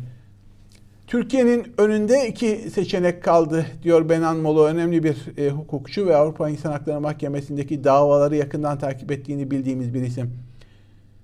Türkiye'nin 1.08 1.74
önünde 1.78 2.28
iki 2.28 2.70
seçenek 2.70 3.24
kaldı 3.24 3.66
diyor 3.84 4.10
Benan 4.10 4.38
Molo. 4.38 4.66
Önemli 4.66 5.04
bir 5.04 5.38
e, 5.38 5.50
hukukçu 5.50 6.08
ve 6.08 6.16
Avrupa 6.16 6.50
İnsan 6.50 6.72
Hakları 6.72 7.02
Mahkemesi'ndeki 7.02 7.84
davaları 7.84 8.36
yakından 8.36 8.80
takip 8.80 9.12
ettiğini 9.12 9.52
bildiğimiz 9.52 9.94
bir 9.94 10.02
isim. 10.02 10.34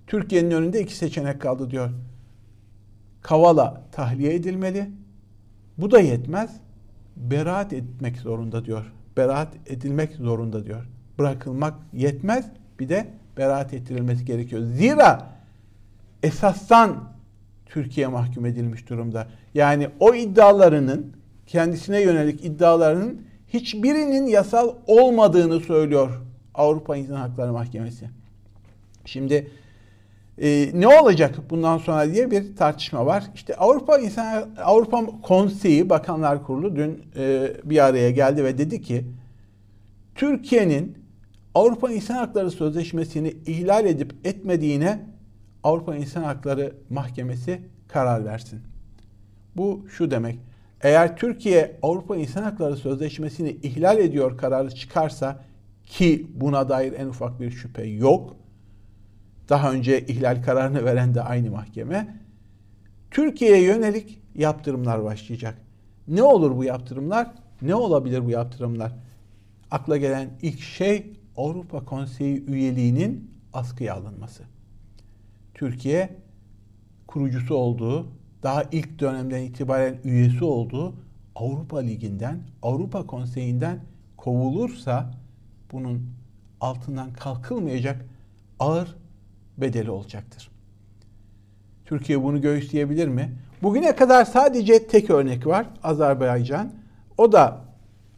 Türkiye'nin 0.07 0.51
önünde 0.51 0.81
iki 0.81 0.95
seçenek 0.95 1.41
kaldı 1.41 1.71
diyor. 1.71 1.89
Kavala 3.21 3.81
tahliye 3.91 4.35
edilmeli. 4.35 4.89
Bu 5.77 5.91
da 5.91 5.99
yetmez. 5.99 6.51
Beraat 7.17 7.73
etmek 7.73 8.17
zorunda 8.17 8.65
diyor. 8.65 8.91
Beraat 9.17 9.53
edilmek 9.67 10.13
zorunda 10.13 10.65
diyor. 10.65 10.87
Bırakılmak 11.19 11.73
yetmez. 11.93 12.45
Bir 12.79 12.89
de 12.89 13.07
beraat 13.37 13.73
ettirilmesi 13.73 14.25
gerekiyor. 14.25 14.61
Zira 14.61 15.29
esastan 16.23 17.03
Türkiye 17.65 18.07
mahkum 18.07 18.45
edilmiş 18.45 18.89
durumda. 18.89 19.27
Yani 19.53 19.89
o 19.99 20.13
iddialarının 20.13 21.13
kendisine 21.45 22.01
yönelik 22.01 22.45
iddialarının 22.45 23.21
hiçbirinin 23.47 24.27
yasal 24.27 24.75
olmadığını 24.87 25.59
söylüyor 25.59 26.21
Avrupa 26.55 26.97
İnsan 26.97 27.15
Hakları 27.15 27.53
Mahkemesi. 27.53 28.09
Şimdi 29.05 29.51
e, 30.41 30.69
ne 30.73 30.87
olacak 30.87 31.35
bundan 31.49 31.77
sonra 31.77 32.13
diye 32.13 32.31
bir 32.31 32.55
tartışma 32.55 33.05
var. 33.05 33.23
İşte 33.35 33.55
Avrupa 33.55 33.97
İnsan 33.97 34.49
Avrupa 34.63 35.05
Konseyi 35.21 35.89
Bakanlar 35.89 36.43
Kurulu 36.43 36.75
dün 36.75 37.05
e, 37.17 37.51
bir 37.63 37.85
araya 37.85 38.11
geldi 38.11 38.43
ve 38.43 38.57
dedi 38.57 38.81
ki 38.81 39.05
Türkiye'nin 40.15 40.97
Avrupa 41.55 41.91
İnsan 41.91 42.15
Hakları 42.15 42.51
Sözleşmesi'ni 42.51 43.35
ihlal 43.45 43.85
edip 43.85 44.13
etmediğine 44.23 44.99
Avrupa 45.63 45.95
İnsan 45.95 46.23
Hakları 46.23 46.73
Mahkemesi 46.89 47.61
karar 47.87 48.25
versin. 48.25 48.59
Bu 49.55 49.85
şu 49.89 50.11
demek. 50.11 50.39
Eğer 50.81 51.17
Türkiye 51.17 51.79
Avrupa 51.81 52.15
İnsan 52.15 52.43
Hakları 52.43 52.77
Sözleşmesi'ni 52.77 53.49
ihlal 53.49 53.97
ediyor 53.97 54.37
kararı 54.37 54.75
çıkarsa 54.75 55.43
ki 55.85 56.27
buna 56.35 56.69
dair 56.69 56.93
en 56.93 57.07
ufak 57.07 57.39
bir 57.39 57.51
şüphe 57.51 57.83
yok. 57.83 58.35
Daha 59.49 59.71
önce 59.71 60.05
ihlal 60.05 60.43
kararını 60.43 60.85
veren 60.85 61.15
de 61.15 61.21
aynı 61.21 61.51
mahkeme. 61.51 62.17
Türkiye'ye 63.11 63.63
yönelik 63.63 64.21
yaptırımlar 64.35 65.03
başlayacak. 65.03 65.57
Ne 66.07 66.23
olur 66.23 66.57
bu 66.57 66.63
yaptırımlar? 66.63 67.31
Ne 67.61 67.75
olabilir 67.75 68.25
bu 68.25 68.29
yaptırımlar? 68.29 68.91
Akla 69.71 69.97
gelen 69.97 70.29
ilk 70.41 70.59
şey 70.59 71.13
Avrupa 71.37 71.85
Konseyi 71.85 72.45
üyeliğinin 72.45 73.31
askıya 73.53 73.95
alınması. 73.95 74.43
Türkiye 75.53 76.09
kurucusu 77.07 77.55
olduğu, 77.55 78.07
daha 78.43 78.63
ilk 78.71 78.99
dönemden 78.99 79.41
itibaren 79.41 79.99
üyesi 80.03 80.43
olduğu 80.43 80.95
Avrupa 81.35 81.77
Ligi'nden, 81.77 82.39
Avrupa 82.61 83.07
Konseyi'nden 83.07 83.79
kovulursa 84.17 85.13
bunun 85.71 86.09
altından 86.61 87.13
kalkılmayacak 87.13 88.05
ağır 88.59 88.95
bedeli 89.57 89.91
olacaktır. 89.91 90.49
Türkiye 91.85 92.23
bunu 92.23 92.41
göğüsleyebilir 92.41 93.07
mi? 93.07 93.31
Bugüne 93.63 93.95
kadar 93.95 94.25
sadece 94.25 94.87
tek 94.87 95.09
örnek 95.09 95.47
var 95.47 95.65
Azerbaycan. 95.83 96.71
O 97.17 97.31
da 97.31 97.61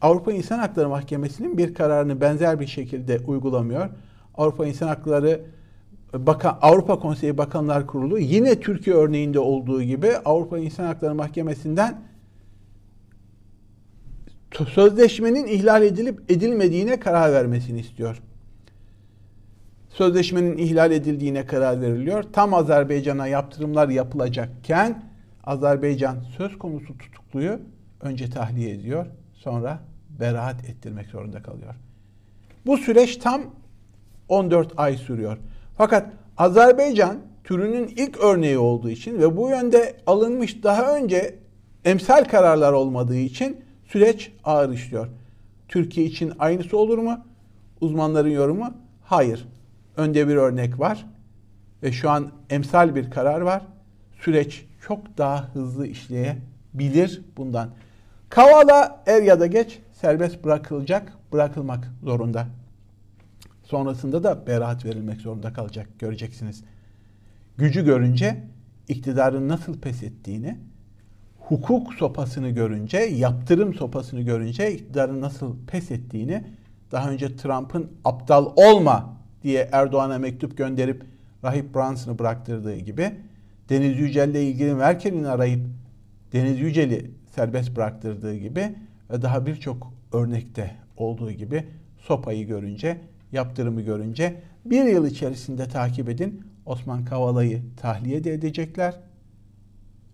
Avrupa 0.00 0.32
İnsan 0.32 0.58
Hakları 0.58 0.88
Mahkemesi'nin 0.88 1.58
bir 1.58 1.74
kararını 1.74 2.20
benzer 2.20 2.60
bir 2.60 2.66
şekilde 2.66 3.18
uygulamıyor. 3.18 3.88
Avrupa 4.34 4.66
İnsan 4.66 4.88
Hakları 4.88 5.40
Bakan, 6.14 6.58
Avrupa 6.62 6.98
Konseyi 6.98 7.38
Bakanlar 7.38 7.86
Kurulu 7.86 8.18
yine 8.18 8.60
Türkiye 8.60 8.96
örneğinde 8.96 9.38
olduğu 9.38 9.82
gibi 9.82 10.16
Avrupa 10.16 10.58
İnsan 10.58 10.84
Hakları 10.84 11.14
Mahkemesi'nden 11.14 12.02
sözleşmenin 14.74 15.46
ihlal 15.46 15.82
edilip 15.82 16.30
edilmediğine 16.30 17.00
karar 17.00 17.32
vermesini 17.32 17.80
istiyor. 17.80 18.22
Sözleşmenin 19.90 20.58
ihlal 20.58 20.92
edildiğine 20.92 21.46
karar 21.46 21.80
veriliyor. 21.80 22.24
Tam 22.32 22.54
Azerbaycan'a 22.54 23.26
yaptırımlar 23.26 23.88
yapılacakken 23.88 25.02
Azerbaycan 25.44 26.16
söz 26.36 26.58
konusu 26.58 26.98
tutukluyu 26.98 27.60
önce 28.00 28.30
tahliye 28.30 28.70
ediyor, 28.70 29.06
sonra 29.34 29.80
beraat 30.20 30.64
ettirmek 30.64 31.06
zorunda 31.06 31.42
kalıyor. 31.42 31.74
Bu 32.66 32.76
süreç 32.76 33.16
tam 33.16 33.42
14 34.28 34.72
ay 34.76 34.96
sürüyor. 34.96 35.38
Fakat 35.76 36.12
Azerbaycan 36.36 37.18
türünün 37.44 37.86
ilk 37.86 38.20
örneği 38.20 38.58
olduğu 38.58 38.90
için 38.90 39.18
ve 39.18 39.36
bu 39.36 39.48
yönde 39.48 39.96
alınmış 40.06 40.62
daha 40.62 40.96
önce 40.96 41.34
emsal 41.84 42.24
kararlar 42.24 42.72
olmadığı 42.72 43.16
için 43.16 43.64
süreç 43.86 44.32
ağır 44.44 44.72
işliyor. 44.72 45.08
Türkiye 45.68 46.06
için 46.06 46.32
aynısı 46.38 46.78
olur 46.78 46.98
mu? 46.98 47.18
Uzmanların 47.80 48.30
yorumu 48.30 48.74
hayır. 49.04 49.48
Önde 50.00 50.28
bir 50.28 50.36
örnek 50.36 50.78
var 50.78 51.06
ve 51.82 51.92
şu 51.92 52.10
an 52.10 52.32
emsal 52.50 52.94
bir 52.94 53.10
karar 53.10 53.40
var. 53.40 53.62
Süreç 54.20 54.66
çok 54.86 55.18
daha 55.18 55.48
hızlı 55.54 55.86
işleyebilir 55.86 57.22
bundan. 57.36 57.70
Kavala 58.28 59.02
er 59.06 59.22
ya 59.22 59.40
da 59.40 59.46
geç 59.46 59.78
serbest 59.92 60.44
bırakılacak, 60.44 61.12
bırakılmak 61.32 61.90
zorunda. 62.02 62.46
Sonrasında 63.64 64.22
da 64.22 64.46
beraat 64.46 64.84
verilmek 64.84 65.20
zorunda 65.20 65.52
kalacak 65.52 65.86
göreceksiniz. 65.98 66.64
Gücü 67.56 67.84
görünce 67.84 68.44
iktidarın 68.88 69.48
nasıl 69.48 69.80
pes 69.80 70.02
ettiğini, 70.02 70.58
hukuk 71.38 71.94
sopasını 71.94 72.50
görünce, 72.50 72.98
yaptırım 72.98 73.74
sopasını 73.74 74.20
görünce 74.20 74.72
iktidarın 74.72 75.20
nasıl 75.20 75.56
pes 75.66 75.90
ettiğini, 75.90 76.44
daha 76.92 77.10
önce 77.10 77.36
Trump'ın 77.36 77.92
aptal 78.04 78.52
olma 78.56 79.19
diye 79.42 79.68
Erdoğan'a 79.72 80.18
mektup 80.18 80.56
gönderip 80.56 81.02
Rahip 81.44 81.74
Brunson'ı 81.74 82.18
bıraktırdığı 82.18 82.76
gibi 82.76 83.10
Deniz 83.68 83.98
Yücel'le 83.98 84.34
ilgili 84.34 84.74
Merkel'in 84.74 85.24
arayıp 85.24 85.60
Deniz 86.32 86.60
Yücel'i 86.60 87.10
serbest 87.34 87.76
bıraktırdığı 87.76 88.34
gibi 88.34 88.74
ve 89.10 89.22
daha 89.22 89.46
birçok 89.46 89.92
örnekte 90.12 90.76
olduğu 90.96 91.32
gibi 91.32 91.66
sopayı 91.98 92.46
görünce 92.46 93.00
yaptırımı 93.32 93.82
görünce 93.82 94.42
bir 94.64 94.84
yıl 94.84 95.06
içerisinde 95.06 95.68
takip 95.68 96.08
edin 96.08 96.44
Osman 96.66 97.04
Kavala'yı 97.04 97.62
tahliye 97.76 98.24
de 98.24 98.32
edecekler, 98.32 98.94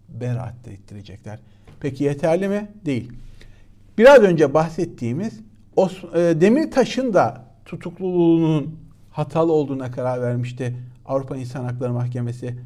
beraat 0.08 0.64
de 0.64 0.72
ettirecekler. 0.72 1.38
Peki 1.80 2.04
yeterli 2.04 2.48
mi? 2.48 2.68
Değil. 2.84 3.12
Biraz 3.98 4.22
önce 4.22 4.54
bahsettiğimiz 4.54 5.40
e, 5.78 6.18
Demirtaş'ın 6.18 7.14
da 7.14 7.44
tutukluluğunun 7.64 8.85
hatalı 9.16 9.52
olduğuna 9.52 9.90
karar 9.90 10.22
vermişti 10.22 10.76
Avrupa 11.06 11.36
İnsan 11.36 11.64
Hakları 11.64 11.92
Mahkemesi. 11.92 12.56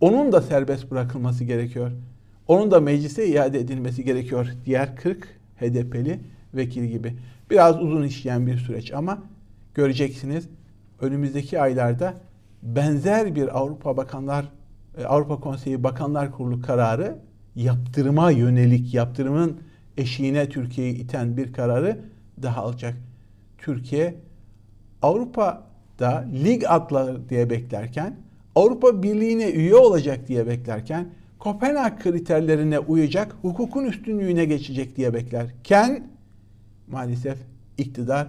Onun 0.00 0.32
da 0.32 0.42
serbest 0.42 0.90
bırakılması 0.90 1.44
gerekiyor. 1.44 1.92
Onun 2.48 2.70
da 2.70 2.80
meclise 2.80 3.28
iade 3.28 3.60
edilmesi 3.60 4.04
gerekiyor. 4.04 4.48
Diğer 4.64 4.96
40 4.96 5.28
HDP'li 5.60 6.20
vekil 6.54 6.84
gibi. 6.84 7.16
Biraz 7.50 7.82
uzun 7.82 8.02
işleyen 8.02 8.46
bir 8.46 8.58
süreç 8.58 8.92
ama 8.92 9.22
göreceksiniz 9.74 10.48
önümüzdeki 11.00 11.60
aylarda 11.60 12.14
benzer 12.62 13.34
bir 13.34 13.58
Avrupa 13.58 13.96
Bakanlar 13.96 14.48
e, 14.98 15.04
Avrupa 15.04 15.40
Konseyi 15.40 15.84
Bakanlar 15.84 16.32
Kurulu 16.32 16.62
kararı 16.62 17.18
yaptırıma 17.54 18.30
yönelik 18.30 18.94
yaptırımın 18.94 19.60
eşiğine 19.96 20.48
Türkiye'yi 20.48 20.94
iten 20.94 21.36
bir 21.36 21.52
kararı 21.52 22.00
daha 22.42 22.62
alacak. 22.62 22.96
Türkiye 23.58 24.14
Avrupa'da 26.02 26.24
lig 26.44 26.64
atlar 26.68 27.28
diye 27.28 27.50
beklerken, 27.50 28.16
Avrupa 28.54 29.02
Birliği'ne 29.02 29.50
üye 29.50 29.74
olacak 29.74 30.28
diye 30.28 30.46
beklerken, 30.46 31.08
Kopenhag 31.38 32.02
kriterlerine 32.02 32.78
uyacak, 32.78 33.36
hukukun 33.42 33.84
üstünlüğüne 33.84 34.44
geçecek 34.44 34.96
diye 34.96 35.14
beklerken 35.14 36.06
maalesef 36.88 37.38
iktidar 37.78 38.28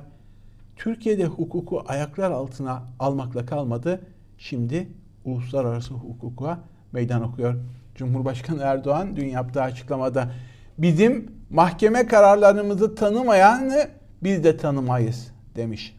Türkiye'de 0.75 1.25
hukuku 1.25 1.83
ayaklar 1.87 2.31
altına 2.31 2.83
almakla 2.99 3.45
kalmadı. 3.45 4.01
Şimdi 4.37 4.87
uluslararası 5.25 5.93
hukuka 5.93 6.59
meydan 6.91 7.23
okuyor. 7.23 7.55
Cumhurbaşkanı 7.95 8.61
Erdoğan 8.61 9.15
dün 9.15 9.27
yaptığı 9.27 9.61
açıklamada 9.61 10.31
bizim 10.77 11.31
mahkeme 11.49 12.07
kararlarımızı 12.07 12.95
tanımayanı 12.95 13.87
biz 14.23 14.43
de 14.43 14.57
tanımayız 14.57 15.31
demiş. 15.55 15.95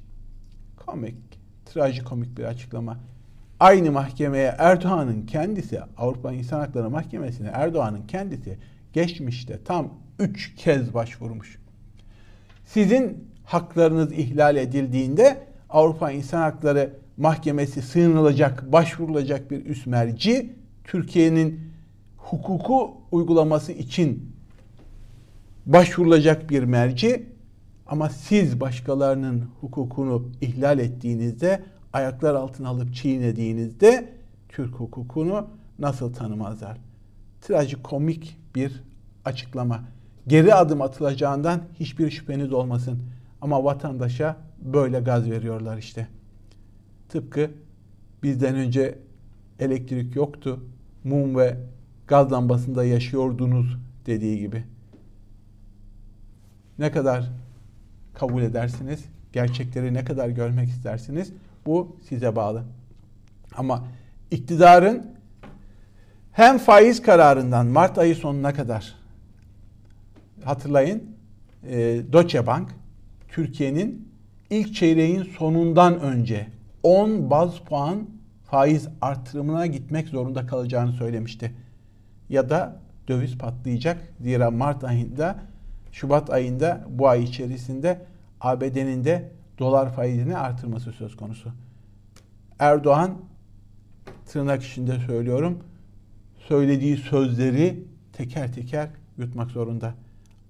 Komik, 0.87 1.34
trajikomik 1.75 2.39
bir 2.39 2.45
açıklama. 2.45 2.97
Aynı 3.61 3.93
mahkemeye 3.93 4.55
Erdoğan'ın 4.59 5.27
kendisi, 5.27 5.81
Avrupa 5.97 6.33
İnsan 6.33 6.61
Hakları 6.61 6.91
Mahkemesi'ne 6.91 7.49
Erdoğan'ın 7.49 8.07
kendisi 8.07 8.59
geçmişte 8.93 9.59
tam 9.65 9.89
üç 10.19 10.55
kez 10.57 10.95
başvurmuş. 10.95 11.59
Sizin 12.65 13.29
haklarınız 13.45 14.13
ihlal 14.13 14.57
edildiğinde 14.57 15.47
Avrupa 15.71 16.11
İnsan 16.11 16.41
Hakları 16.41 16.91
Mahkemesi 17.17 17.83
sığınılacak, 17.83 18.73
başvurulacak 18.73 19.51
bir 19.51 19.67
üst 19.67 19.87
merci 19.87 20.53
Türkiye'nin 20.85 21.61
hukuku 22.17 22.97
uygulaması 23.13 23.73
için 23.73 24.35
başvurulacak 25.67 26.51
bir 26.51 26.65
merci 26.65 27.34
ama 27.87 28.09
siz 28.09 28.61
başkalarının 28.61 29.45
hukukunu 29.61 30.29
ihlal 30.41 30.79
ettiğinizde, 30.79 31.63
ayaklar 31.93 32.35
altına 32.35 32.69
alıp 32.69 32.95
çiğnediğinizde 32.95 34.13
Türk 34.49 34.75
hukukunu 34.75 35.47
nasıl 35.79 36.13
tanımazlar? 36.13 36.79
Trajikomik 37.41 38.39
bir 38.55 38.83
açıklama. 39.25 39.85
Geri 40.27 40.55
adım 40.55 40.83
atılacağından 40.83 41.61
hiçbir 41.81 42.11
şüpheniz 42.11 42.53
olmasın. 42.53 42.99
Ama 43.41 43.65
vatandaşa 43.65 44.37
böyle 44.63 45.01
gaz 45.01 45.31
veriyorlar 45.31 45.79
işte. 45.79 46.09
Tıpkı 47.09 47.51
bizden 48.23 48.55
önce 48.55 48.99
elektrik 49.59 50.17
yoktu. 50.17 50.61
Mum 51.05 51.37
ve 51.37 51.57
gaz 52.07 52.33
lambasında 52.33 52.85
yaşıyordunuz 52.85 53.77
dediği 54.07 54.39
gibi. 54.39 54.65
Ne 56.79 56.93
kadar 56.93 57.31
kabul 58.15 58.43
edersiniz? 58.43 59.05
Gerçekleri 59.33 59.95
ne 59.95 60.05
kadar 60.05 60.29
görmek 60.29 60.69
istersiniz? 60.69 61.33
Bu 61.67 61.97
size 62.09 62.37
bağlı. 62.37 62.63
Ama 63.57 63.85
iktidarın 64.31 65.07
hem 66.33 66.59
faiz 66.59 67.03
kararından 67.03 67.67
Mart 67.67 67.99
ayı 67.99 68.17
sonuna 68.17 68.55
kadar 68.55 68.95
hatırlayın 70.45 71.03
e, 71.69 71.77
Deutsche 72.13 72.47
Bank 72.47 72.71
Türkiye'nin 73.29 74.09
ilk 74.51 74.75
çeyreğin 74.75 75.23
sonundan 75.23 76.01
önce 76.01 76.47
10 76.83 77.31
baz 77.31 77.59
puan 77.59 78.09
faiz 78.45 78.89
artırımına 79.01 79.67
gitmek 79.67 80.09
zorunda 80.09 80.47
kalacağını 80.47 80.93
söylemişti. 80.93 81.55
Ya 82.29 82.51
da 82.51 82.81
döviz 83.09 83.39
patlayacak. 83.39 83.99
Zira 84.21 84.51
Mart 84.51 84.85
ayında, 84.85 85.37
Şubat 85.95 86.31
ayında 86.31 86.85
bu 86.89 87.09
ay 87.09 87.23
içerisinde 87.23 88.01
ABD'nin 88.41 89.05
de 89.05 89.31
dolar 89.59 89.93
faizini 89.93 90.37
artırması 90.37 90.93
söz 90.93 91.17
konusu. 91.17 91.53
Erdoğan 92.59 93.19
tırnak 94.27 94.63
içinde 94.63 94.99
söylüyorum 94.99 95.59
söylediği 96.49 96.97
sözleri 96.97 97.85
teker 98.13 98.53
teker 98.53 98.89
yutmak 99.19 99.51
zorunda. 99.51 99.95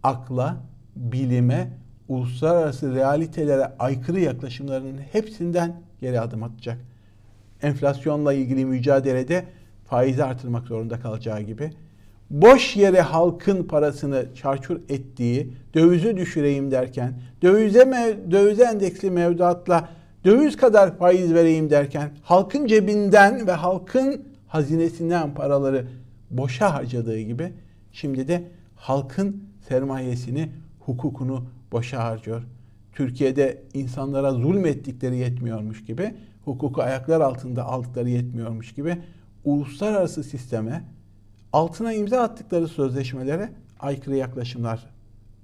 Akla, 0.03 0.57
bilime, 0.97 1.71
uluslararası 2.09 2.95
realitelere 2.95 3.73
aykırı 3.79 4.21
yaklaşımlarının 4.21 4.99
hepsinden 4.99 5.81
geri 6.01 6.21
adım 6.21 6.43
atacak. 6.43 6.79
Enflasyonla 7.63 8.33
ilgili 8.33 8.65
mücadelede 8.65 9.45
faizi 9.85 10.25
artırmak 10.25 10.67
zorunda 10.67 11.01
kalacağı 11.01 11.41
gibi 11.41 11.71
boş 12.31 12.77
yere 12.77 13.01
halkın 13.01 13.65
parasını 13.65 14.27
çarçur 14.35 14.81
ettiği, 14.89 15.53
dövizi 15.75 16.17
düşüreyim 16.17 16.71
derken, 16.71 17.15
dövize 17.43 17.85
mev, 17.85 18.31
dövize 18.31 18.65
endeksli 18.65 19.11
mevduatla 19.11 19.89
döviz 20.25 20.57
kadar 20.57 20.99
faiz 20.99 21.35
vereyim 21.35 21.71
derken 21.71 22.11
halkın 22.23 22.67
cebinden 22.67 23.47
ve 23.47 23.53
halkın 23.53 24.23
hazinesinden 24.47 25.35
paraları 25.35 25.87
boşa 26.31 26.75
harcadığı 26.75 27.21
gibi 27.21 27.53
şimdi 27.93 28.29
de 28.29 28.43
halkın 28.77 29.45
sermayesini, 29.69 30.49
hukukunu 30.81 31.45
boşa 31.73 32.05
harcıyor. 32.05 32.43
Türkiye'de 32.93 33.63
insanlara 33.75 34.33
zulmettikleri 34.33 35.17
yetmiyormuş 35.17 35.85
gibi, 35.85 36.15
hukuku 36.45 36.83
ayaklar 36.83 37.21
altında 37.21 37.65
aldıkları 37.65 38.09
yetmiyormuş 38.09 38.75
gibi 38.75 38.97
uluslararası 39.45 40.25
sisteme, 40.25 40.85
altına 41.55 41.93
imza 41.93 42.21
attıkları 42.21 42.69
sözleşmelere 42.69 43.51
aykırı 43.81 44.17
yaklaşımlar 44.17 44.87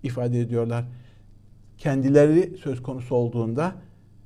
ifade 0.03 0.41
ediyorlar. 0.41 0.85
Kendileri 1.79 2.57
söz 2.57 2.83
konusu 2.83 3.15
olduğunda 3.15 3.73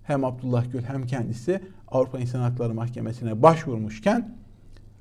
hem 0.02 0.24
Abdullah 0.24 0.72
Gül 0.72 0.82
hem 0.82 1.06
kendisi 1.06 1.60
Avrupa 1.88 2.18
İnsan 2.18 2.40
Hakları 2.40 2.74
Mahkemesi'ne 2.74 3.42
başvurmuşken 3.42 4.36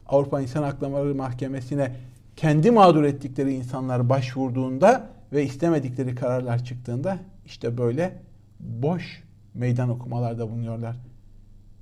Avrupa 0.06 0.42
İnsan 0.42 0.64
Hakları 0.64 1.16
Mahkemesi'ne 1.16 1.96
kendi 2.36 2.72
mağdur 2.72 3.04
ettikleri 3.04 3.54
insanlar 3.54 4.10
başvurduğunda 4.10 5.10
ve 5.34 5.44
istemedikleri 5.44 6.16
kararlar 6.16 6.66
çıktığında 6.66 7.18
işte 7.46 7.78
böyle 7.78 8.22
boş 8.60 9.24
meydan 9.54 9.90
okumalarda 9.90 10.50
bulunuyorlar. 10.50 10.96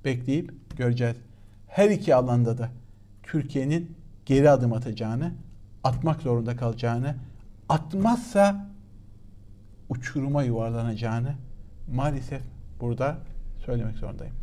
Bekleyip 0.04 0.76
göreceğiz. 0.76 1.16
Her 1.66 1.90
iki 1.90 2.14
alanda 2.14 2.58
da 2.58 2.70
Türkiye'nin 3.22 4.01
geri 4.26 4.50
adım 4.50 4.72
atacağını, 4.72 5.32
atmak 5.84 6.22
zorunda 6.22 6.56
kalacağını, 6.56 7.14
atmazsa 7.68 8.70
uçuruma 9.88 10.42
yuvarlanacağını 10.42 11.34
maalesef 11.94 12.42
burada 12.80 13.18
söylemek 13.58 13.96
zorundayım. 13.96 14.34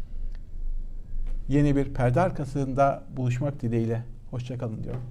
Yeni 1.48 1.76
bir 1.76 1.94
perde 1.94 2.22
arkasında 2.22 3.04
buluşmak 3.18 3.62
dileğiyle. 3.62 4.04
Hoşçakalın 4.32 4.84
diyorum. 4.84 5.04